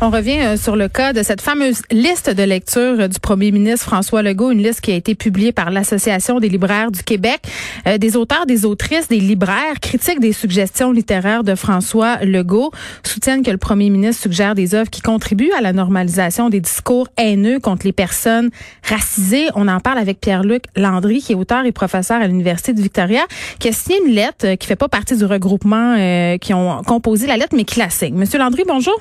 On 0.00 0.10
revient 0.10 0.38
euh, 0.38 0.56
sur 0.56 0.76
le 0.76 0.86
cas 0.86 1.12
de 1.12 1.24
cette 1.24 1.40
fameuse 1.40 1.82
liste 1.90 2.30
de 2.30 2.44
lecture 2.44 3.00
euh, 3.00 3.08
du 3.08 3.18
premier 3.18 3.50
ministre 3.50 3.84
François 3.86 4.22
Legault, 4.22 4.52
une 4.52 4.62
liste 4.62 4.80
qui 4.80 4.92
a 4.92 4.94
été 4.94 5.16
publiée 5.16 5.50
par 5.50 5.72
l'Association 5.72 6.38
des 6.38 6.48
libraires 6.48 6.92
du 6.92 7.02
Québec. 7.02 7.40
Euh, 7.84 7.98
des 7.98 8.14
auteurs, 8.14 8.46
des 8.46 8.64
autrices, 8.64 9.08
des 9.08 9.18
libraires 9.18 9.80
critiquent 9.82 10.20
des 10.20 10.32
suggestions 10.32 10.92
littéraires 10.92 11.42
de 11.42 11.56
François 11.56 12.18
Legault, 12.24 12.70
soutiennent 13.02 13.42
que 13.42 13.50
le 13.50 13.56
premier 13.58 13.90
ministre 13.90 14.22
suggère 14.22 14.54
des 14.54 14.76
œuvres 14.76 14.88
qui 14.88 15.00
contribuent 15.00 15.50
à 15.58 15.62
la 15.62 15.72
normalisation 15.72 16.48
des 16.48 16.60
discours 16.60 17.08
haineux 17.16 17.58
contre 17.58 17.84
les 17.84 17.92
personnes 17.92 18.50
racisées. 18.84 19.48
On 19.56 19.66
en 19.66 19.80
parle 19.80 19.98
avec 19.98 20.20
Pierre-Luc 20.20 20.62
Landry, 20.76 21.20
qui 21.20 21.32
est 21.32 21.36
auteur 21.36 21.66
et 21.66 21.72
professeur 21.72 22.22
à 22.22 22.28
l'Université 22.28 22.72
de 22.72 22.80
Victoria, 22.80 23.26
qui 23.58 23.66
a 23.66 23.72
signé 23.72 23.98
une 24.06 24.14
lettre 24.14 24.54
qui 24.54 24.68
fait 24.68 24.76
pas 24.76 24.88
partie 24.88 25.16
du 25.16 25.24
regroupement 25.24 25.96
qui 26.40 26.54
ont 26.54 26.82
composé 26.84 27.26
la 27.26 27.36
lettre, 27.36 27.56
mais 27.56 27.64
qui 27.64 27.80
la 27.80 27.90
signe. 27.90 28.14
Monsieur 28.14 28.38
Landry, 28.38 28.62
bonjour. 28.64 28.96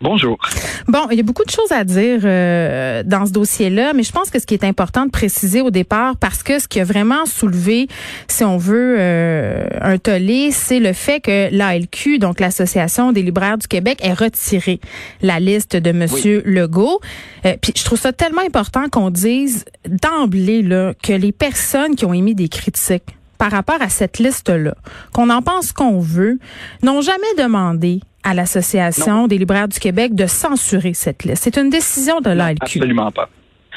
Bonjour. 0.00 0.38
Bon, 0.86 1.08
il 1.10 1.16
y 1.16 1.20
a 1.20 1.24
beaucoup 1.24 1.44
de 1.44 1.50
choses 1.50 1.72
à 1.72 1.82
dire 1.82 2.20
euh, 2.22 3.02
dans 3.04 3.26
ce 3.26 3.32
dossier-là, 3.32 3.94
mais 3.94 4.04
je 4.04 4.12
pense 4.12 4.30
que 4.30 4.38
ce 4.38 4.46
qui 4.46 4.54
est 4.54 4.62
important 4.62 5.06
de 5.06 5.10
préciser 5.10 5.60
au 5.60 5.70
départ, 5.70 6.16
parce 6.16 6.44
que 6.44 6.60
ce 6.60 6.68
qui 6.68 6.78
a 6.78 6.84
vraiment 6.84 7.26
soulevé, 7.26 7.88
si 8.28 8.44
on 8.44 8.58
veut, 8.58 8.94
euh, 8.96 9.66
un 9.80 9.98
tollé, 9.98 10.52
c'est 10.52 10.78
le 10.78 10.92
fait 10.92 11.20
que 11.20 11.52
l'ALQ, 11.52 12.20
donc 12.20 12.38
l'Association 12.38 13.10
des 13.10 13.22
libraires 13.22 13.58
du 13.58 13.66
Québec, 13.66 13.98
ait 14.00 14.12
retiré 14.12 14.78
la 15.20 15.40
liste 15.40 15.74
de 15.74 15.90
Monsieur 15.90 16.42
Legault. 16.46 17.00
Euh, 17.44 17.56
puis 17.60 17.72
je 17.76 17.84
trouve 17.84 17.98
ça 17.98 18.12
tellement 18.12 18.42
important 18.42 18.88
qu'on 18.88 19.10
dise 19.10 19.64
d'emblée 19.88 20.62
là 20.62 20.92
que 21.02 21.12
les 21.12 21.32
personnes 21.32 21.96
qui 21.96 22.04
ont 22.04 22.14
émis 22.14 22.36
des 22.36 22.48
critiques 22.48 23.16
par 23.36 23.50
rapport 23.50 23.80
à 23.80 23.88
cette 23.88 24.18
liste-là, 24.18 24.74
qu'on 25.12 25.30
en 25.30 25.42
pense 25.42 25.72
qu'on 25.72 25.98
veut, 25.98 26.38
n'ont 26.82 27.00
jamais 27.00 27.34
demandé 27.36 28.00
à 28.28 28.34
l'Association 28.34 29.26
des 29.26 29.38
libraires 29.38 29.68
du 29.68 29.80
Québec 29.80 30.14
de 30.14 30.26
censurer 30.26 30.92
cette 30.92 31.24
liste. 31.24 31.44
C'est 31.44 31.56
une 31.56 31.70
décision 31.70 32.20
de 32.20 32.28
l'ALQ. 32.28 32.60
Absolument 32.60 33.10
pas. 33.10 33.30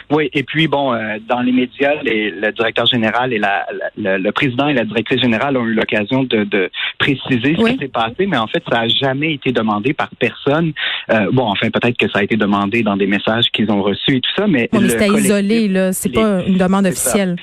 Oui, 0.09 0.30
et 0.33 0.44
puis 0.44 0.67
bon, 0.67 0.94
euh, 0.94 1.19
dans 1.30 1.39
les 1.39 1.53
médias, 1.53 1.94
le 2.03 2.52
directeur 2.52 2.85
général 2.85 3.31
et 3.31 3.39
la, 3.39 3.66
le 3.95 4.29
président 4.31 4.67
et 4.67 4.73
la 4.73 4.83
directrice 4.83 5.22
générale 5.22 5.55
ont 5.55 5.66
eu 5.66 5.73
l'occasion 5.73 6.23
de, 6.23 6.69
préciser 6.99 7.55
ce 7.55 7.72
qui 7.72 7.77
s'est 7.77 7.88
passé, 7.88 8.27
mais 8.27 8.38
en 8.38 8.47
fait, 8.47 8.61
ça 8.69 8.81
n'a 8.81 8.88
jamais 8.89 9.35
été 9.35 9.53
demandé 9.53 9.94
par 9.94 10.09
personne. 10.19 10.73
Euh, 11.11 11.29
bon, 11.31 11.44
enfin, 11.44 11.69
peut-être 11.69 11.97
que 11.97 12.09
ça 12.09 12.19
a 12.19 12.23
été 12.23 12.35
demandé 12.35 12.83
dans 12.83 12.97
des 12.97 13.07
messages 13.07 13.45
qu'ils 13.53 13.72
ont 13.72 13.81
reçus 13.81 14.17
et 14.17 14.22
tout 14.22 14.31
ça, 14.35 14.47
mais, 14.47 14.69
mais 14.73 14.89
c'était 14.89 15.07
isolé, 15.07 15.67
là. 15.69 15.94
C'est 15.94 16.09
pas 16.09 16.44
une 16.45 16.57
demande 16.57 16.88
officielle. 16.88 17.38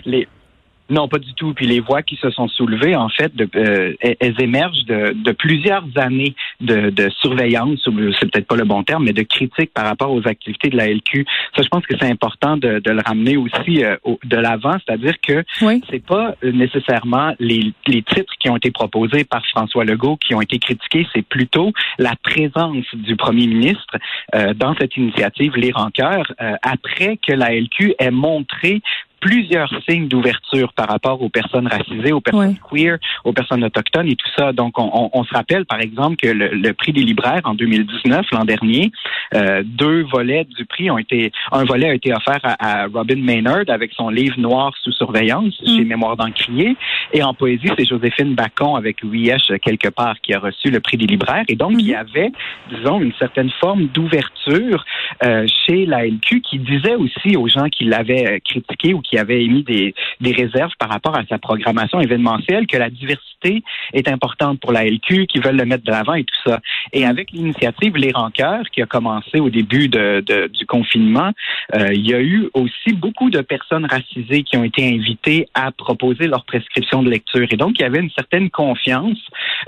Non, 0.90 1.06
pas 1.06 1.18
du 1.18 1.34
tout. 1.34 1.52
Puis 1.52 1.66
les 1.66 1.80
voix 1.80 2.02
qui 2.02 2.16
se 2.16 2.30
sont 2.30 2.48
soulevées, 2.48 2.96
en 2.96 3.08
fait, 3.08 3.34
de, 3.36 3.48
euh, 3.56 3.94
elles 4.00 4.40
émergent 4.40 4.84
de, 4.86 5.12
de 5.12 5.32
plusieurs 5.32 5.84
années 5.96 6.34
de, 6.60 6.90
de 6.90 7.10
surveillance, 7.20 7.80
c'est 7.84 8.30
peut-être 8.30 8.46
pas 8.46 8.56
le 8.56 8.64
bon 8.64 8.82
terme, 8.82 9.04
mais 9.04 9.12
de 9.12 9.22
critique 9.22 9.72
par 9.74 9.84
rapport 9.84 10.10
aux 10.12 10.26
activités 10.26 10.70
de 10.70 10.76
la 10.76 10.88
LQ. 10.88 11.26
Ça, 11.54 11.62
je 11.62 11.68
pense 11.68 11.84
que 11.86 11.94
c'est 12.00 12.10
important 12.10 12.56
de, 12.56 12.78
de, 12.78 12.90
le 12.90 13.02
ramener 13.04 13.36
aussi 13.36 13.84
euh, 13.84 13.96
de 14.24 14.36
l'avant, 14.36 14.76
c'est-à-dire 14.84 15.14
que 15.20 15.44
oui. 15.62 15.82
c'est 15.90 16.04
pas 16.04 16.34
nécessairement 16.42 17.34
les, 17.38 17.72
les 17.86 18.02
titres 18.02 18.32
qui 18.40 18.48
ont 18.48 18.56
été 18.56 18.70
proposés 18.70 19.24
par 19.24 19.44
François 19.46 19.84
Legault 19.84 20.16
qui 20.16 20.34
ont 20.34 20.40
été 20.40 20.58
critiqués, 20.58 21.06
c'est 21.14 21.26
plutôt 21.26 21.72
la 21.98 22.14
présence 22.22 22.84
du 22.94 23.16
premier 23.16 23.46
ministre 23.46 23.96
euh, 24.34 24.54
dans 24.54 24.74
cette 24.76 24.96
initiative 24.96 25.54
Les 25.56 25.70
Rancœurs 25.70 26.32
après 26.62 27.18
que 27.18 27.32
la 27.32 27.52
LQ 27.54 27.94
ait 27.98 28.10
montré 28.10 28.80
plusieurs 29.20 29.72
signes 29.88 30.08
d'ouverture 30.08 30.72
par 30.72 30.88
rapport 30.88 31.20
aux 31.22 31.28
personnes 31.28 31.66
racisées, 31.66 32.12
aux 32.12 32.20
personnes 32.20 32.56
queer, 32.70 32.98
aux 33.24 33.32
personnes 33.32 33.64
autochtones 33.64 34.08
et 34.08 34.16
tout 34.16 34.30
ça. 34.36 34.52
Donc, 34.52 34.78
on, 34.78 35.10
on, 35.12 35.24
se 35.24 35.34
rappelle, 35.34 35.66
par 35.66 35.80
exemple, 35.80 36.16
que 36.16 36.28
le, 36.28 36.48
le, 36.48 36.72
prix 36.72 36.92
des 36.92 37.02
libraires 37.02 37.42
en 37.44 37.54
2019, 37.54 38.26
l'an 38.32 38.44
dernier, 38.44 38.90
euh, 39.34 39.62
deux 39.64 40.02
volets 40.02 40.44
du 40.44 40.64
prix 40.64 40.90
ont 40.90 40.98
été, 40.98 41.32
un 41.52 41.64
volet 41.64 41.90
a 41.90 41.94
été 41.94 42.12
offert 42.12 42.40
à, 42.42 42.86
Robin 42.86 43.20
Maynard 43.22 43.64
avec 43.68 43.92
son 43.94 44.08
livre 44.08 44.38
Noir 44.38 44.72
sous 44.82 44.92
surveillance 44.92 45.60
mm. 45.62 45.66
chez 45.66 45.84
Mémoire 45.84 46.16
d'Encrier, 46.16 46.76
et 47.12 47.22
en 47.22 47.34
poésie, 47.34 47.68
c'est 47.76 47.86
Joséphine 47.86 48.34
Bacon 48.34 48.76
avec 48.76 48.98
Wiesh 49.02 49.52
quelque 49.62 49.88
part 49.88 50.20
qui 50.20 50.34
a 50.34 50.38
reçu 50.38 50.70
le 50.70 50.80
prix 50.80 50.96
des 50.96 51.06
libraires. 51.06 51.44
Et 51.48 51.56
donc, 51.56 51.72
il 51.78 51.86
y 51.86 51.92
mm-hmm. 51.92 51.98
avait, 51.98 52.32
disons, 52.74 53.00
une 53.00 53.12
certaine 53.18 53.50
forme 53.60 53.86
d'ouverture 53.86 54.84
euh, 55.24 55.46
chez 55.66 55.86
la 55.86 56.06
LQ 56.06 56.40
qui 56.48 56.58
disait 56.58 56.94
aussi 56.94 57.36
aux 57.36 57.48
gens 57.48 57.68
qui 57.68 57.84
l'avaient 57.84 58.26
euh, 58.26 58.38
critiqué 58.44 58.94
ou 58.94 59.00
qui 59.00 59.18
avait 59.18 59.44
émis 59.44 59.62
des, 59.62 59.94
des 60.20 60.32
réserves 60.32 60.72
par 60.78 60.88
rapport 60.88 61.16
à 61.16 61.24
sa 61.28 61.38
programmation 61.38 62.00
événementielle, 62.00 62.66
que 62.66 62.76
la 62.76 62.90
diversité 62.90 63.62
est 63.92 64.08
importante 64.08 64.60
pour 64.60 64.72
la 64.72 64.84
LQ, 64.84 65.26
qui 65.26 65.38
veulent 65.38 65.56
le 65.56 65.64
mettre 65.64 65.84
de 65.84 65.90
l'avant 65.90 66.14
et 66.14 66.24
tout 66.24 66.50
ça. 66.50 66.60
Et 66.92 67.04
avec 67.04 67.30
l'initiative 67.32 67.96
Les 67.96 68.12
Rancœurs, 68.12 68.64
qui 68.72 68.82
a 68.82 68.86
commencé 68.86 69.40
au 69.40 69.50
début 69.50 69.88
de, 69.88 70.22
de, 70.26 70.48
du 70.48 70.66
confinement, 70.66 71.32
euh, 71.74 71.92
il 71.92 72.08
y 72.08 72.14
a 72.14 72.20
eu 72.20 72.48
aussi 72.54 72.92
beaucoup 72.92 73.30
de 73.30 73.40
personnes 73.40 73.86
racisées 73.86 74.42
qui 74.42 74.56
ont 74.56 74.64
été 74.64 74.86
invitées 74.88 75.48
à 75.54 75.70
proposer 75.70 76.26
leur 76.26 76.44
prescription 76.44 77.02
de 77.02 77.10
lecture. 77.10 77.46
Et 77.50 77.56
donc, 77.56 77.78
il 77.78 77.82
y 77.82 77.84
avait 77.84 78.00
une 78.00 78.10
certaine 78.10 78.50
confiance 78.50 79.18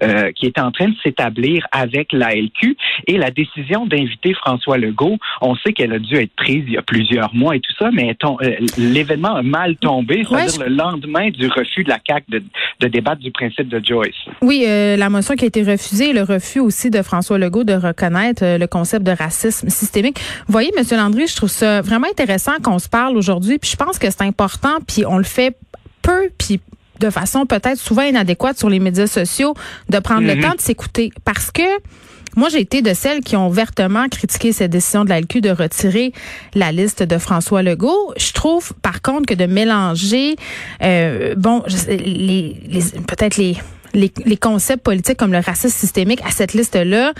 euh, 0.02 0.32
qui 0.32 0.46
était 0.46 0.60
en 0.60 0.70
train 0.70 0.88
de 0.88 0.96
s'établir 1.02 1.66
avec 1.72 2.12
la 2.12 2.34
LQ. 2.34 2.76
Et 3.06 3.18
la 3.18 3.30
décision 3.30 3.86
d'inviter 3.86 4.34
François 4.34 4.78
Legault, 4.78 5.18
on 5.40 5.54
sait 5.56 5.72
qu'elle 5.72 5.92
a 5.92 5.98
dû 5.98 6.16
être 6.16 6.34
prise 6.34 6.69
il 6.70 6.74
y 6.74 6.78
a 6.78 6.82
plusieurs 6.82 7.34
mois 7.34 7.56
et 7.56 7.60
tout 7.60 7.72
ça, 7.78 7.90
mais 7.92 8.16
euh, 8.24 8.66
l'événement 8.78 9.34
a 9.34 9.42
mal 9.42 9.76
tombé, 9.76 10.24
c'est-à-dire 10.28 10.68
le 10.68 10.74
lendemain 10.74 11.30
du 11.30 11.48
refus 11.48 11.84
de 11.84 11.88
la 11.88 11.98
CAQ 12.06 12.24
de, 12.28 12.42
de 12.80 12.86
débattre 12.86 13.20
du 13.20 13.32
principe 13.32 13.68
de 13.68 13.84
Joyce. 13.84 14.14
Oui, 14.40 14.64
euh, 14.66 14.96
la 14.96 15.10
motion 15.10 15.34
qui 15.34 15.44
a 15.44 15.48
été 15.48 15.62
refusée, 15.62 16.12
le 16.12 16.22
refus 16.22 16.60
aussi 16.60 16.90
de 16.90 17.02
François 17.02 17.38
Legault 17.38 17.64
de 17.64 17.74
reconnaître 17.74 18.44
euh, 18.44 18.58
le 18.58 18.66
concept 18.66 19.04
de 19.04 19.10
racisme 19.10 19.68
systémique. 19.68 20.20
Vous 20.46 20.52
voyez, 20.52 20.70
Monsieur 20.78 20.96
Landry, 20.96 21.26
je 21.26 21.36
trouve 21.36 21.50
ça 21.50 21.80
vraiment 21.80 22.06
intéressant 22.08 22.52
qu'on 22.62 22.78
se 22.78 22.88
parle 22.88 23.16
aujourd'hui, 23.16 23.58
puis 23.58 23.70
je 23.70 23.76
pense 23.76 23.98
que 23.98 24.08
c'est 24.10 24.22
important, 24.22 24.78
puis 24.86 25.04
on 25.04 25.18
le 25.18 25.24
fait 25.24 25.56
peu, 26.02 26.30
puis 26.38 26.60
de 27.00 27.10
façon 27.10 27.46
peut-être 27.46 27.78
souvent 27.78 28.02
inadéquate 28.02 28.58
sur 28.58 28.68
les 28.68 28.78
médias 28.78 29.06
sociaux, 29.06 29.54
de 29.88 29.98
prendre 29.98 30.26
le 30.26 30.36
mhm. 30.36 30.42
temps 30.42 30.54
de 30.54 30.60
s'écouter, 30.60 31.10
parce 31.24 31.50
que 31.50 31.62
moi, 32.36 32.48
j'ai 32.48 32.60
été 32.60 32.82
de 32.82 32.94
celles 32.94 33.20
qui 33.20 33.36
ont 33.36 33.48
ouvertement 33.48 34.08
critiqué 34.08 34.52
cette 34.52 34.70
décision 34.70 35.04
de 35.04 35.10
la 35.10 35.20
LQ 35.20 35.40
de 35.40 35.50
retirer 35.50 36.12
la 36.54 36.72
liste 36.72 37.02
de 37.02 37.18
François 37.18 37.62
Legault. 37.62 38.12
Je 38.16 38.32
trouve, 38.32 38.72
par 38.82 39.02
contre, 39.02 39.26
que 39.26 39.34
de 39.34 39.46
mélanger, 39.46 40.36
euh, 40.82 41.34
bon, 41.36 41.62
les, 41.88 42.56
les 42.68 42.82
peut-être 43.06 43.36
les 43.36 43.56
les, 43.94 44.12
les, 44.24 44.36
concepts 44.36 44.82
politiques 44.82 45.18
comme 45.18 45.32
le 45.32 45.38
racisme 45.38 45.76
systémique 45.76 46.20
à 46.26 46.30
cette 46.30 46.54
liste-là, 46.54 47.12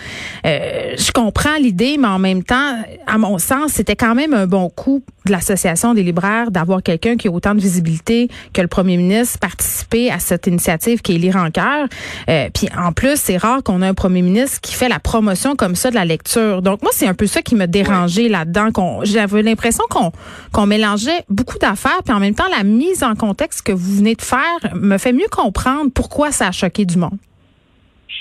euh, 0.47 0.95
je 0.97 1.13
comprends 1.13 1.57
l'idée, 1.57 1.97
mais 1.99 2.09
en 2.09 2.19
même 2.19 2.43
temps, 2.43 2.77
à 3.07 3.19
mon 3.19 3.39
sens, 3.39 3.73
c'était 3.73 3.97
quand 3.97 4.15
même 4.15 4.35
un 4.35 4.47
bon 4.47 4.69
coup 4.69 5.03
de 5.27 5.33
l'Association 5.33 5.95
des 5.95 6.03
libraires 6.03 6.51
d'avoir 6.51 6.83
quelqu'un 6.83 7.17
qui 7.17 7.29
a 7.29 7.31
autant 7.31 7.55
de 7.55 7.61
visibilité 7.61 8.29
que 8.53 8.63
le 8.63 8.69
premier 8.69 8.97
ministre 8.97 9.39
participer 9.39 10.11
à 10.11 10.19
cette 10.19 10.47
initiative 10.47 11.03
qui 11.03 11.15
est 11.15 11.19
lire 11.19 11.37
en 11.37 11.51
cœur. 11.51 11.89
Euh, 12.29 12.49
puis 12.55 12.69
en 12.77 12.93
plus, 12.93 13.21
c'est 13.21 13.37
rare 13.37 13.63
qu'on 13.63 13.83
ait 13.83 13.87
un 13.87 13.95
premier 13.95 14.23
ministre 14.23 14.61
qui 14.61 14.75
fait 14.75 14.89
la 14.89 14.99
promotion 14.99 15.57
comme 15.57 15.75
ça 15.75 15.91
de 15.91 15.95
la 15.95 16.05
lecture. 16.05 16.63
Donc 16.63 16.83
moi, 16.83 16.91
c'est 16.95 17.07
un 17.07 17.15
peu 17.15 17.27
ça 17.27 17.43
qui 17.43 17.55
m'a 17.55 17.67
dérangé 17.67 18.29
là-dedans. 18.29 18.73
Qu'on, 18.73 19.01
j'avais 19.05 19.43
l'impression 19.43 19.85
qu'on 19.91 20.13
qu'on 20.53 20.67
mélangeait 20.67 21.25
beaucoup 21.29 21.59
d'affaires, 21.59 22.03
puis 22.05 22.15
en 22.15 22.21
même 22.21 22.35
temps, 22.35 22.49
la 22.57 22.65
mise 22.65 23.03
en 23.03 23.15
contexte 23.15 23.63
que 23.63 23.73
vous 23.73 23.97
venez 23.97 24.15
de 24.15 24.23
faire 24.23 24.41
me 24.75 24.99
fait 24.99 25.13
mieux 25.13 25.29
comprendre 25.31 25.91
pourquoi 25.95 26.33
ça 26.33 26.49
a 26.49 26.53
choqué 26.61 26.85
du 26.85 26.99
monde? 26.99 27.19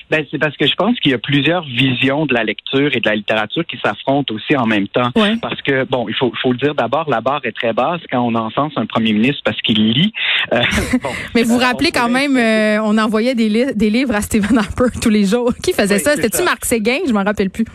Ben, 0.10 0.26
c'est 0.32 0.40
parce 0.40 0.58
que 0.58 0.66
je 0.66 0.74
pense 0.74 1.00
qu'il 1.00 1.12
y 1.12 1.14
a 1.14 1.20
plusieurs 1.20 1.64
visions 1.64 2.26
de 2.26 2.34
la 2.34 2.44
lecture 2.44 2.90
et 2.96 3.00
de 3.00 3.08
la 3.08 3.16
littérature 3.16 3.64
qui 3.66 3.78
s'affrontent 3.84 4.34
aussi 4.34 4.56
en 4.56 4.66
même 4.66 4.88
temps. 4.88 5.12
Parce 5.42 5.62
que, 5.62 5.84
bon, 5.86 6.08
il 6.10 6.16
faut, 6.16 6.32
faut 6.42 6.52
le 6.52 6.58
dire 6.58 6.74
d'abord, 6.74 7.08
la 7.10 7.22
barre 7.22 7.42
est 7.44 7.52
très 7.52 7.74
basse 7.74 8.02
quand 8.12 8.20
on 8.20 8.34
encense 8.34 8.74
un 8.76 8.88
premier 8.88 9.14
ministre 9.14 9.42
parce 9.46 9.62
qu'il 9.62 9.92
lit. 9.92 10.12
Euh, 10.54 10.62
Mais 11.36 11.44
vous 11.44 11.56
vous 11.56 11.60
rappelez 11.60 11.92
quand 11.92 12.10
même, 12.10 12.38
euh, 12.38 12.82
on 12.84 12.98
envoyait 12.98 13.36
des, 13.36 13.74
des 13.74 13.90
livres 13.90 14.16
à 14.16 14.22
Stephen 14.22 14.58
Harper 14.58 14.90
tous 15.02 15.10
les 15.10 15.26
jours. 15.26 15.54
Qui 15.64 15.74
faisait 15.74 16.00
ça? 16.00 16.16
C'était-tu 16.16 16.44
Marc 16.44 16.66
Séguin? 16.66 17.00
Je 17.08 17.14
m'en 17.14 17.24
rappelle 17.24 17.52
plus. 17.52 17.66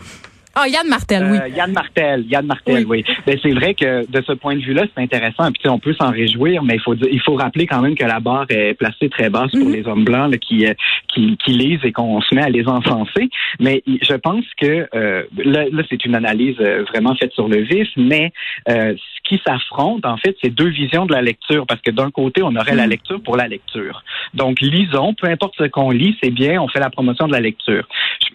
Ah, 0.57 0.69
Yann 0.69 0.87
Martel, 0.87 1.27
oui. 1.29 1.37
Euh, 1.37 1.49
Yann 1.49 1.73
Martel, 1.73 2.25
Yann 2.29 2.45
Martel, 2.45 2.85
oui. 2.87 3.03
Ben, 3.27 3.37
c'est 3.43 3.51
vrai 3.51 3.73
que 3.73 4.09
de 4.09 4.21
ce 4.25 4.31
point 4.31 4.55
de 4.55 4.61
vue-là, 4.61 4.83
c'est 4.95 5.03
intéressant. 5.03 5.51
Puis 5.51 5.69
on 5.69 5.79
peut 5.79 5.93
s'en 5.93 6.11
réjouir, 6.11 6.63
mais 6.63 6.75
il 6.75 6.79
faut 6.79 6.95
il 6.95 7.21
faut 7.21 7.35
rappeler 7.35 7.67
quand 7.67 7.81
même 7.81 7.95
que 7.95 8.05
la 8.05 8.21
barre 8.21 8.45
est 8.49 8.73
placée 8.73 9.09
très 9.09 9.29
basse 9.29 9.51
pour 9.51 9.67
mhm. 9.67 9.73
les 9.73 9.85
hommes 9.85 10.05
blancs 10.05 10.31
là, 10.31 10.37
qui, 10.37 10.65
euh, 10.65 10.73
qui, 11.13 11.37
qui 11.43 11.51
lisent 11.51 11.83
et 11.83 11.91
qu'on 11.91 12.21
se 12.21 12.33
met 12.33 12.43
à 12.43 12.49
les 12.49 12.65
encenser. 12.67 13.29
Mais 13.59 13.83
je 13.85 14.13
pense 14.13 14.45
que 14.59 14.87
euh, 14.95 15.23
là, 15.43 15.65
là 15.69 15.83
c'est 15.89 16.05
une 16.05 16.15
analyse 16.15 16.57
vraiment 16.57 17.15
faite 17.15 17.33
sur 17.33 17.49
le 17.49 17.57
vif, 17.57 17.89
mais 17.97 18.31
ce 18.67 19.14
qui 19.27 19.41
s'affrontent, 19.45 20.07
en 20.09 20.17
fait, 20.17 20.37
c'est 20.41 20.49
deux 20.49 20.69
visions 20.69 21.05
de 21.05 21.13
la 21.13 21.21
lecture, 21.21 21.65
parce 21.65 21.81
que 21.81 21.91
d'un 21.91 22.11
côté, 22.11 22.43
on 22.43 22.55
aurait 22.55 22.75
la 22.75 22.87
mm. 22.87 22.89
lecture 22.89 23.21
pour 23.21 23.35
la 23.35 23.47
lecture. 23.47 24.03
Donc, 24.33 24.61
lisons, 24.61 25.13
peu 25.13 25.27
importe 25.27 25.55
ce 25.57 25.65
qu'on 25.65 25.91
lit, 25.91 26.17
c'est 26.21 26.29
bien, 26.29 26.61
on 26.61 26.67
fait 26.67 26.79
la 26.79 26.89
promotion 26.89 27.27
de 27.27 27.33
la 27.33 27.39
lecture. 27.39 27.87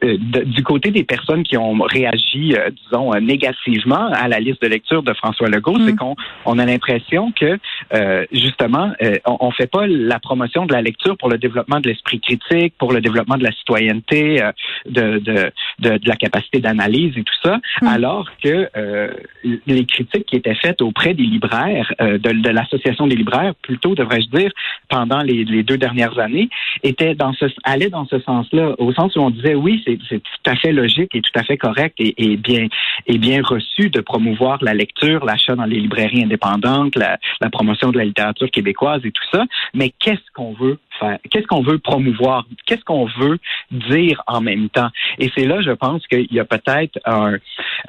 Euh, 0.02 0.16
du 0.18 0.62
côté 0.62 0.90
des 0.90 1.04
personnes 1.04 1.42
qui 1.42 1.56
ont 1.56 1.74
réagi, 1.80 2.54
euh, 2.54 2.70
disons, 2.70 3.14
euh, 3.14 3.20
négativement 3.20 4.08
à 4.12 4.28
la 4.28 4.40
liste 4.40 4.62
de 4.62 4.68
lecture 4.68 5.02
de 5.02 5.12
François 5.14 5.48
Legault, 5.48 5.78
c'est 5.84 5.92
mm. 5.92 5.96
qu'on 5.96 6.16
on 6.44 6.58
a 6.58 6.64
l'impression 6.66 7.32
que, 7.32 7.58
justement, 8.32 8.92
on, 9.26 9.46
ne 9.46 9.52
fait 9.52 9.66
pas 9.66 9.86
la 9.86 10.18
promotion 10.18 10.66
de 10.66 10.72
la 10.72 10.82
lecture 10.82 11.16
pour 11.16 11.28
le 11.28 11.38
développement 11.38 11.80
de 11.80 11.88
l'esprit 11.88 12.20
critique, 12.20 12.74
pour 12.78 12.92
le 12.92 13.00
développement 13.00 13.36
de 13.36 13.44
la 13.44 13.52
citoyenneté, 13.52 14.42
de, 14.86 15.18
de, 15.18 15.52
de, 15.78 16.00
la 16.04 16.16
capacité 16.16 16.60
d'analyse 16.60 17.16
et 17.16 17.22
tout 17.22 17.40
ça, 17.42 17.60
mm. 17.82 17.86
alors 17.86 18.28
que 18.42 18.68
les 19.66 19.84
critiques 19.84 20.26
qui 20.26 20.36
étaient 20.36 20.54
faites 20.54 20.79
auprès 20.82 21.14
des 21.14 21.22
libraires, 21.22 21.92
de, 22.00 22.16
de 22.16 22.48
l'association 22.50 23.06
des 23.06 23.16
libraires, 23.16 23.54
plutôt 23.62 23.94
devrais-je 23.94 24.28
dire, 24.28 24.50
pendant 24.88 25.20
les, 25.22 25.44
les, 25.44 25.62
deux 25.62 25.78
dernières 25.78 26.18
années, 26.18 26.48
étaient 26.82 27.14
dans 27.14 27.32
ce, 27.32 27.46
allaient 27.64 27.90
dans 27.90 28.06
ce 28.06 28.18
sens-là, 28.20 28.74
au 28.78 28.92
sens 28.92 29.16
où 29.16 29.20
on 29.20 29.30
disait 29.30 29.54
oui, 29.54 29.82
c'est 29.86 30.18
tout 30.18 30.50
à 30.50 30.56
fait 30.56 30.72
logique 30.72 31.14
et 31.14 31.20
tout 31.20 31.30
à 31.34 31.42
fait 31.42 31.56
correct 31.56 31.94
et, 31.98 32.36
bien 32.36 32.66
et 33.06 33.18
bien 33.18 33.42
reçu 33.42 33.90
de 33.90 34.00
promouvoir 34.00 34.58
la 34.62 34.74
lecture, 34.74 35.24
l'achat 35.24 35.54
dans 35.54 35.64
les 35.64 35.80
librairies 35.80 36.24
indépendantes, 36.24 36.96
la, 36.96 37.18
la 37.40 37.50
promotion 37.50 37.90
de 37.90 37.98
la 37.98 38.04
littérature 38.04 38.50
québécoise 38.50 39.02
et 39.04 39.10
tout 39.10 39.24
ça. 39.32 39.44
Mais 39.74 39.92
qu'est-ce 39.98 40.30
qu'on 40.34 40.52
veut 40.52 40.78
faire 41.00 41.18
Qu'est-ce 41.30 41.46
qu'on 41.46 41.62
veut 41.62 41.78
promouvoir? 41.78 42.46
Qu'est-ce 42.66 42.84
qu'on 42.84 43.06
veut 43.06 43.38
dire 43.70 44.22
en 44.26 44.40
même 44.40 44.68
temps? 44.68 44.90
Et 45.18 45.30
c'est 45.34 45.46
là, 45.46 45.60
je 45.62 45.72
pense 45.72 46.06
qu'il 46.06 46.32
y 46.32 46.40
a 46.40 46.44
peut-être 46.44 46.98
un, 47.04 47.36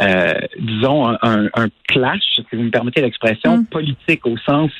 euh, 0.01 0.33
disons, 0.59 1.09
un, 1.21 1.45
un, 1.55 1.67
clash, 1.87 2.21
si 2.35 2.45
vous 2.53 2.63
me 2.63 2.69
permettez 2.69 3.01
l'expression, 3.01 3.57
mm. 3.57 3.65
politique 3.65 4.25
au 4.25 4.37
sens 4.37 4.71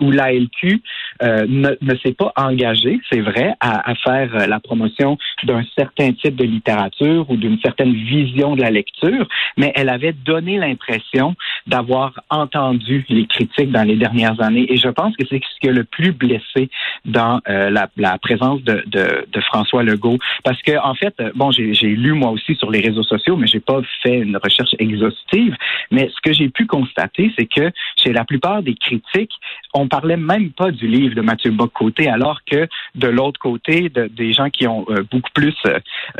où 0.00 0.10
l'ALQ 0.12 0.82
euh, 1.22 1.46
ne, 1.48 1.70
ne 1.80 1.96
s'est 1.96 2.12
pas 2.12 2.32
engagé, 2.36 3.00
c'est 3.10 3.20
vrai, 3.20 3.54
à, 3.58 3.90
à 3.90 3.94
faire 3.96 4.46
la 4.46 4.60
promotion 4.60 5.18
d'un 5.42 5.62
certain 5.76 6.12
type 6.12 6.36
de 6.36 6.44
littérature 6.44 7.28
ou 7.28 7.36
d'une 7.36 7.58
certaine 7.58 7.92
vision 7.92 8.54
de 8.54 8.62
la 8.62 8.70
lecture, 8.70 9.26
mais 9.56 9.72
elle 9.74 9.88
avait 9.88 10.12
donné 10.12 10.58
l'impression 10.58 11.34
d'avoir 11.66 12.20
entendu 12.30 13.04
les 13.08 13.26
critiques 13.26 13.72
dans 13.72 13.82
les 13.82 13.96
dernières 13.96 14.40
années. 14.40 14.66
Et 14.72 14.76
je 14.76 14.88
pense 14.88 15.16
que 15.16 15.24
c'est 15.28 15.40
ce 15.40 15.60
qui 15.60 15.68
a 15.68 15.72
le 15.72 15.84
plus 15.84 16.12
blessé 16.12 16.70
dans 17.04 17.40
euh, 17.48 17.63
la, 17.70 17.88
la, 17.96 18.18
présence 18.18 18.62
de, 18.62 18.82
de, 18.86 19.26
de, 19.30 19.40
François 19.42 19.82
Legault. 19.82 20.18
Parce 20.42 20.60
que, 20.62 20.78
en 20.78 20.94
fait, 20.94 21.14
bon, 21.34 21.50
j'ai 21.50 21.88
lu 21.88 22.12
moi 22.12 22.30
aussi 22.30 22.54
sur 22.56 22.70
les 22.70 22.80
réseaux 22.80 23.02
sociaux, 23.02 23.36
mais 23.36 23.46
j'ai 23.46 23.60
pas 23.60 23.80
fait 24.02 24.18
une 24.18 24.36
recherche 24.36 24.74
exhaustive. 24.78 25.56
Mais 25.90 26.10
ce 26.14 26.20
que 26.22 26.32
j'ai 26.32 26.48
pu 26.48 26.66
constater, 26.66 27.32
c'est 27.36 27.46
que 27.46 27.70
chez 27.96 28.12
la 28.12 28.24
plupart 28.24 28.62
des 28.62 28.74
critiques, 28.74 29.32
on 29.74 29.88
parlait 29.88 30.16
même 30.16 30.50
pas 30.50 30.70
du 30.70 30.86
livre 30.86 31.14
de 31.14 31.20
Mathieu 31.20 31.50
Bock-Côté, 31.50 32.08
alors 32.08 32.40
que 32.44 32.68
de 32.94 33.08
l'autre 33.08 33.40
côté, 33.40 33.88
de, 33.88 34.06
des 34.06 34.32
gens 34.32 34.50
qui 34.50 34.66
ont 34.66 34.84
euh, 34.90 35.02
beaucoup 35.10 35.30
plus 35.34 35.54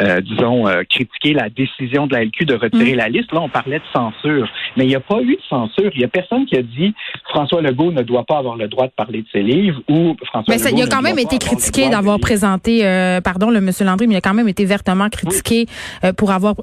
euh, 0.01 0.21
disons, 0.21 0.67
euh, 0.67 0.83
critiquer 0.89 1.33
la 1.35 1.49
décision 1.49 2.07
de 2.07 2.15
la 2.15 2.25
LQ 2.25 2.47
de 2.47 2.55
retirer 2.55 2.95
mm. 2.95 2.97
la 2.97 3.09
liste. 3.09 3.33
Là, 3.33 3.41
on 3.41 3.49
parlait 3.49 3.79
de 3.79 3.85
censure. 3.93 4.49
Mais 4.77 4.85
il 4.85 4.89
n'y 4.89 4.95
a 4.95 5.01
pas 5.01 5.21
eu 5.21 5.37
de 5.37 5.43
censure. 5.49 5.91
Il 5.95 5.99
n'y 5.99 6.05
a 6.05 6.09
personne 6.09 6.47
qui 6.47 6.57
a 6.57 6.63
dit 6.63 6.95
François 7.35 7.61
Legault 7.61 7.91
ne 7.91 8.03
doit 8.03 8.25
pas 8.25 8.39
avoir 8.39 8.57
le 8.57 8.69
droit 8.69 8.87
de 8.87 8.93
parler 8.93 9.23
de 9.23 9.27
ses 9.33 9.43
livres 9.43 9.81
ou 9.89 10.15
François 10.25 10.55
mais 10.55 10.59
ça, 10.59 10.71
Il 10.71 10.81
a 10.81 10.87
quand 10.87 11.03
même 11.03 11.19
été 11.19 11.39
critiqué 11.39 11.89
d'avoir 11.89 12.21
présenté, 12.21 12.87
euh, 12.87 13.21
pardon, 13.21 13.51
le 13.51 13.61
monsieur 13.61 13.85
Landry, 13.85 14.07
mais 14.07 14.15
il 14.15 14.19
a 14.19 14.21
quand 14.21 14.35
même 14.35 14.49
été 14.49 14.65
vertement 14.65 15.09
critiqué 15.09 15.67
euh, 16.05 16.13
pour 16.13 16.31
avoir 16.31 16.55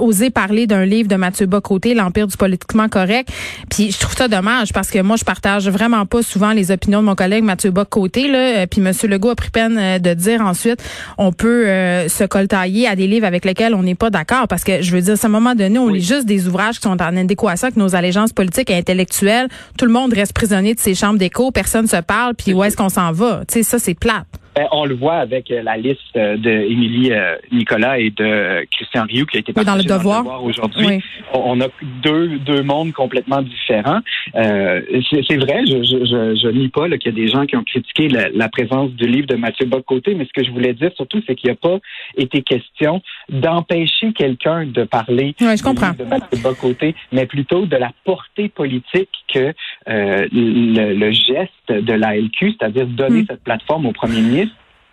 osé 0.00 0.30
parler 0.30 0.66
d'un 0.66 0.84
livre 0.84 1.08
de 1.08 1.14
Mathieu 1.14 1.46
Bocoté, 1.46 1.94
L'Empire 1.94 2.26
du 2.26 2.36
politiquement 2.36 2.88
correct. 2.88 3.28
Puis 3.70 3.92
je 3.92 3.98
trouve 3.98 4.16
ça 4.16 4.26
dommage 4.26 4.72
parce 4.72 4.90
que 4.90 5.00
moi, 5.00 5.16
je 5.16 5.24
partage 5.24 5.68
vraiment 5.68 6.04
pas 6.04 6.22
souvent 6.22 6.52
les 6.52 6.72
opinions 6.72 7.00
de 7.00 7.06
mon 7.06 7.14
collègue 7.14 7.44
Mathieu 7.44 7.70
Bocoté. 7.70 8.28
Là, 8.28 8.66
puis 8.66 8.80
monsieur 8.80 9.06
Legault 9.06 9.30
a 9.30 9.36
pris 9.36 9.50
peine 9.50 10.00
de 10.00 10.14
dire 10.14 10.40
ensuite, 10.40 10.82
on 11.16 11.30
peut 11.30 11.64
se 12.08 12.24
coltailler 12.24 12.88
à 12.88 12.96
des 12.96 13.06
livres 13.06 13.26
avec 13.26 13.44
lesquels 13.44 13.74
on 13.74 13.84
n'est 13.84 13.94
pas 13.94 14.10
d'accord. 14.10 14.48
Parce 14.48 14.64
que 14.64 14.82
je 14.82 14.90
veux 14.90 15.00
dire, 15.00 15.14
à 15.22 15.26
un 15.26 15.30
moment 15.30 15.54
donné, 15.54 15.78
on 15.78 15.88
lit 15.88 16.02
juste 16.02 16.26
des 16.26 16.48
ouvrages 16.48 16.76
qui 16.76 16.82
sont 16.82 17.00
en 17.00 17.16
adéquation 17.16 17.68
avec 17.68 17.76
nos 17.76 17.94
allégeances 17.94 18.32
politiques 18.32 18.70
et 18.70 18.76
intellectuelles. 18.76 19.48
Tout 19.76 19.86
le 19.86 19.92
monde 19.92 20.07
reste 20.14 20.32
prisonnier 20.32 20.74
de 20.74 20.80
ses 20.80 20.94
chambres 20.94 21.18
d'écho, 21.18 21.50
personne 21.50 21.86
se 21.86 22.00
parle, 22.00 22.34
puis 22.34 22.52
où 22.52 22.62
est-ce 22.64 22.76
qu'on 22.76 22.88
s'en 22.88 23.12
va? 23.12 23.42
Tu 23.48 23.54
sais, 23.54 23.62
ça, 23.62 23.78
c'est 23.78 23.94
plate. 23.94 24.26
Ben, 24.58 24.66
on 24.72 24.86
le 24.86 24.96
voit 24.96 25.18
avec 25.18 25.52
euh, 25.52 25.62
la 25.62 25.76
liste 25.76 26.00
euh, 26.16 26.36
de 26.36 26.50
Émilie 26.50 27.12
euh, 27.12 27.36
Nicolas 27.52 28.00
et 28.00 28.10
de 28.10 28.66
Christian 28.72 29.04
Rioux 29.04 29.24
qui 29.24 29.36
a 29.36 29.40
été 29.40 29.52
dans 29.52 29.76
le 29.76 29.84
devoir, 29.84 30.42
aujourd'hui. 30.42 31.00
On 31.32 31.60
a 31.60 31.68
deux, 32.02 32.40
deux 32.40 32.64
mondes 32.64 32.92
complètement 32.92 33.40
différents. 33.40 34.00
c'est 34.34 35.36
vrai, 35.36 35.62
je, 35.64 35.84
je, 35.84 36.40
je, 36.42 36.48
nie 36.48 36.70
pas 36.70 36.88
qu'il 36.88 37.06
y 37.06 37.20
a 37.20 37.24
des 37.24 37.28
gens 37.28 37.46
qui 37.46 37.54
ont 37.54 37.62
critiqué 37.62 38.08
la, 38.08 38.48
présence 38.48 38.90
du 38.92 39.06
livre 39.06 39.28
de 39.28 39.36
Mathieu 39.36 39.66
Bocoté, 39.66 40.16
mais 40.16 40.24
ce 40.24 40.32
que 40.32 40.44
je 40.44 40.50
voulais 40.50 40.74
dire 40.74 40.90
surtout, 40.96 41.22
c'est 41.24 41.36
qu'il 41.36 41.50
n'y 41.50 41.52
a 41.52 41.56
pas 41.56 41.78
été 42.16 42.42
question 42.42 43.00
d'empêcher 43.28 44.12
quelqu'un 44.12 44.66
de 44.66 44.82
parler 44.82 45.36
je 45.38 45.62
comprends. 45.62 45.92
de 45.96 46.02
Mathieu 46.02 46.42
Bocoté, 46.42 46.96
mais 47.12 47.26
plutôt 47.26 47.64
de 47.66 47.76
la 47.76 47.92
portée 48.04 48.48
politique 48.48 49.10
que 49.32 49.54
le, 49.86 51.10
geste 51.12 51.52
de 51.68 51.92
l'ALQ, 51.92 52.56
c'est-à-dire 52.58 52.86
donner 52.88 53.22
hmm. 53.22 53.26
cette 53.28 53.44
plateforme 53.44 53.86
au 53.86 53.92
premier 53.92 54.20
ministre, 54.20 54.47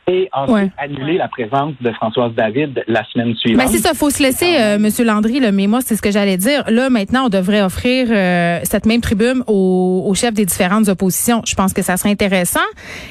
et 0.07 0.29
ensuite 0.33 0.71
annuler 0.77 1.17
la 1.17 1.27
présence 1.27 1.73
de 1.81 1.91
Françoise 1.93 2.33
David 2.35 2.83
la 2.87 3.03
semaine 3.05 3.35
suivante. 3.35 3.65
Mais 3.65 3.71
c'est 3.71 3.81
ça, 3.81 3.93
faut 3.93 4.09
se 4.09 4.21
laisser, 4.21 4.57
euh, 4.59 4.77
Monsieur 4.77 5.03
Landry, 5.03 5.39
le 5.39 5.51
mais 5.51 5.67
moi, 5.67 5.79
c'est 5.83 5.95
ce 5.95 6.01
que 6.01 6.11
j'allais 6.11 6.37
dire. 6.37 6.63
Là, 6.67 6.89
maintenant, 6.89 7.25
on 7.25 7.29
devrait 7.29 7.61
offrir 7.61 8.07
euh, 8.09 8.59
cette 8.63 8.85
même 8.85 9.01
tribune 9.01 9.43
aux, 9.47 10.03
aux, 10.07 10.13
chefs 10.13 10.33
des 10.33 10.45
différentes 10.45 10.89
oppositions. 10.89 11.41
Je 11.45 11.55
pense 11.55 11.73
que 11.73 11.81
ça 11.81 11.97
serait 11.97 12.11
intéressant 12.11 12.59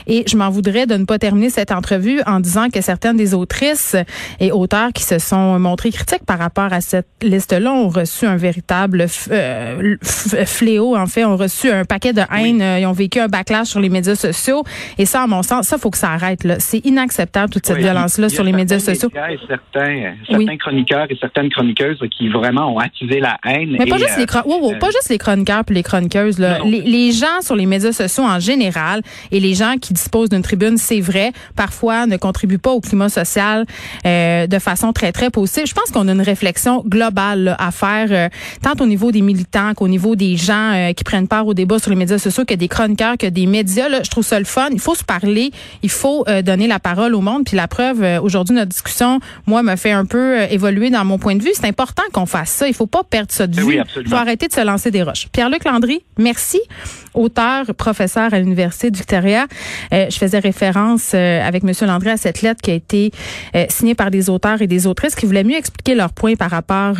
et 0.06 0.24
je 0.28 0.36
m'en 0.36 0.50
voudrais 0.50 0.86
de 0.86 0.94
ne 0.94 1.04
pas 1.04 1.18
terminer 1.18 1.50
cette 1.50 1.72
entrevue 1.72 2.20
en 2.26 2.40
disant 2.40 2.68
que 2.70 2.80
certaines 2.80 3.16
des 3.16 3.34
autrices 3.34 3.96
et 4.38 4.52
auteurs 4.52 4.92
qui 4.92 5.02
se 5.02 5.18
sont 5.18 5.58
montrés 5.58 5.90
critiques 5.90 6.24
par 6.24 6.38
rapport 6.38 6.72
à 6.72 6.80
cette 6.80 7.08
liste-là 7.22 7.72
ont 7.72 7.88
reçu 7.88 8.26
un 8.26 8.36
véritable 8.36 9.06
euh, 9.30 9.96
fléau. 10.44 10.96
En 10.96 11.06
fait, 11.06 11.24
ont 11.24 11.36
reçu 11.36 11.70
un 11.70 11.84
paquet 11.84 12.12
de 12.12 12.22
haine. 12.32 12.62
Ils 12.80 12.86
ont 12.86 12.92
vécu 12.92 13.18
un 13.18 13.28
backlash 13.28 13.68
sur 13.68 13.80
les 13.80 13.88
médias 13.88 14.14
sociaux 14.14 14.62
et 14.98 15.06
ça, 15.06 15.22
à 15.22 15.26
mon 15.26 15.42
sens, 15.42 15.66
ça 15.66 15.78
faut 15.78 15.90
que 15.90 15.98
ça 15.98 16.10
arrête. 16.10 16.44
Là, 16.44 16.56
c'est 16.60 16.83
inacceptable 16.84 17.52
toute 17.52 17.66
cette 17.66 17.78
violence-là 17.78 18.28
sur 18.28 18.44
les 18.44 18.52
médias 18.52 18.78
sociaux. 18.78 19.10
Il 19.12 19.16
y 19.16 19.18
a 19.18 19.28
certains, 19.48 20.14
certains 20.28 20.56
chroniqueurs 20.56 21.06
et 21.10 21.16
certaines 21.20 21.50
chroniqueuses 21.50 21.98
qui 22.16 22.28
vraiment 22.28 22.74
ont 22.74 22.78
attisé 22.78 23.20
la 23.20 23.38
haine. 23.44 23.76
Mais 23.78 23.86
pas, 23.86 23.98
juste, 23.98 24.16
les 24.16 24.24
euh, 24.24 24.78
pas 24.78 24.90
juste 24.90 25.08
les 25.10 25.18
chroniqueurs 25.18 25.62
et 25.68 25.72
les 25.72 25.82
chroniqueuses. 25.82 26.38
Là. 26.38 26.58
Les, 26.64 27.12
gens 27.12 27.40
sur 27.42 27.54
les 27.54 27.66
médias 27.66 27.92
sociaux 27.92 28.24
en 28.24 28.40
général 28.40 29.02
et 29.30 29.40
les 29.40 29.54
gens 29.54 29.74
qui 29.80 29.92
disposent 29.92 30.30
d'une 30.30 30.42
tribune, 30.42 30.76
c'est 30.76 31.00
vrai, 31.00 31.32
parfois 31.56 32.06
ne 32.06 32.16
contribuent 32.16 32.58
pas 32.58 32.72
au 32.72 32.80
climat 32.80 33.08
social 33.08 33.64
euh, 34.06 34.46
de 34.46 34.58
façon 34.58 34.92
très, 34.92 35.12
très 35.12 35.30
positive. 35.30 35.66
Je 35.66 35.74
pense 35.74 35.90
qu'on 35.90 36.08
a 36.08 36.12
une 36.12 36.20
réflexion 36.20 36.82
globale 36.86 37.56
à 37.58 37.70
faire, 37.70 38.08
euh, 38.10 38.28
tant 38.62 38.82
au 38.82 38.86
niveau 38.86 39.12
des 39.12 39.22
militants 39.22 39.74
qu'au 39.74 39.88
niveau 39.88 40.16
des 40.16 40.36
gens 40.36 40.92
qui 40.96 41.04
prennent 41.04 41.28
part 41.28 41.46
au 41.46 41.54
débat 41.54 41.78
sur 41.78 41.90
les 41.90 41.96
médias 41.96 42.18
sociaux, 42.18 42.44
que 42.44 42.54
des 42.54 42.68
chroniqueurs, 42.68 43.16
que 43.16 43.26
des 43.26 43.46
médias. 43.46 43.88
Là, 43.88 44.02
je 44.02 44.10
trouve 44.10 44.24
ça 44.24 44.38
le 44.38 44.44
fun. 44.44 44.68
Il 44.72 44.80
faut 44.80 44.94
se 44.94 45.04
parler. 45.04 45.50
Il 45.82 45.90
faut 45.90 46.24
donner 46.42 46.66
la 46.66 46.73
la 46.74 46.80
parole 46.80 47.14
au 47.14 47.20
monde. 47.20 47.44
Puis 47.44 47.56
la 47.56 47.68
preuve, 47.68 48.02
euh, 48.02 48.20
aujourd'hui, 48.20 48.54
notre 48.54 48.70
discussion, 48.70 49.20
moi, 49.46 49.62
me 49.62 49.76
fait 49.76 49.92
un 49.92 50.04
peu 50.04 50.40
euh, 50.40 50.46
évoluer 50.50 50.90
dans 50.90 51.04
mon 51.04 51.18
point 51.18 51.36
de 51.36 51.42
vue. 51.42 51.52
C'est 51.54 51.66
important 51.66 52.02
qu'on 52.12 52.26
fasse 52.26 52.50
ça. 52.50 52.66
Il 52.66 52.74
faut 52.74 52.88
pas 52.88 53.04
perdre 53.04 53.30
ça 53.30 53.46
de 53.46 53.54
vue. 53.54 53.78
Il 53.96 54.08
faut 54.08 54.16
arrêter 54.16 54.48
de 54.48 54.52
se 54.52 54.60
lancer 54.60 54.90
des 54.90 55.02
roches. 55.02 55.28
Pierre-Luc 55.32 55.64
Landry, 55.64 56.02
merci. 56.18 56.60
Auteur, 57.14 57.66
professeur 57.76 58.34
à 58.34 58.40
l'Université 58.40 58.90
du 58.90 58.98
Victoria. 58.98 59.46
Euh, 59.92 60.06
je 60.10 60.16
faisais 60.16 60.40
référence 60.40 61.14
avec 61.14 61.62
M. 61.62 61.72
Landry 61.82 62.10
à 62.10 62.16
cette 62.16 62.42
lettre 62.42 62.60
qui 62.60 62.72
a 62.72 62.74
été 62.74 63.12
signée 63.68 63.94
par 63.94 64.10
des 64.10 64.28
auteurs 64.28 64.60
et 64.60 64.66
des 64.66 64.88
autrices 64.88 65.14
qui 65.14 65.26
voulaient 65.26 65.44
mieux 65.44 65.56
expliquer 65.56 65.94
leurs 65.94 66.12
points 66.12 66.34
par 66.34 66.50
rapport 66.50 66.96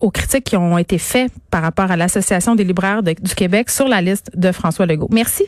aux 0.00 0.10
critiques 0.10 0.44
qui 0.44 0.56
ont 0.56 0.78
été 0.78 0.98
faites 0.98 1.32
par 1.50 1.62
rapport 1.62 1.92
à 1.92 1.96
l'Association 1.96 2.56
des 2.56 2.64
libraires 2.64 3.02
du 3.04 3.34
Québec 3.36 3.70
sur 3.70 3.86
la 3.86 4.00
liste 4.00 4.32
de 4.34 4.50
François 4.50 4.86
Legault. 4.86 5.08
Merci. 5.12 5.44